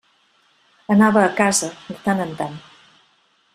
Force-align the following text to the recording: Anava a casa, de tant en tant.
Anava 0.95 1.21
a 1.25 1.29
casa, 1.41 1.71
de 1.91 1.99
tant 2.09 2.25
en 2.27 2.35
tant. 2.43 2.59